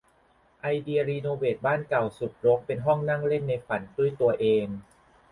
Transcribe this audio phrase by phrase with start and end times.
[0.61, 4.67] ไอเดียรีโนเวทบ้านเก่าสุดรกเป็นห้องนั่งเล่นในฝันด้วยตัวเอง